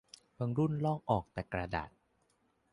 [0.37, 1.89] บางรุ่นลอกออกแต่กระดาษ